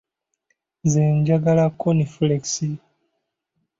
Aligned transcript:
Nze 0.85 1.03
njagala 1.19 1.65
konifulekisi. 1.79 2.67